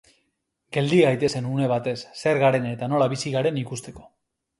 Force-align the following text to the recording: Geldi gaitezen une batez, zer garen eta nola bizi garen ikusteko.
Geldi 0.77 1.01
gaitezen 1.01 1.49
une 1.49 1.67
batez, 1.71 1.93
zer 2.21 2.39
garen 2.45 2.65
eta 2.71 2.89
nola 2.95 3.09
bizi 3.13 3.35
garen 3.37 3.61
ikusteko. 3.63 4.03